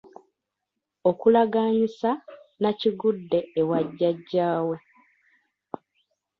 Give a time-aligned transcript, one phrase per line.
[1.09, 4.77] Okulagaanyisa Nnakigudde ewa Jjajjaawe.